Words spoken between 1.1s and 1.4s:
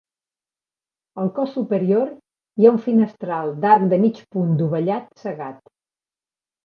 Al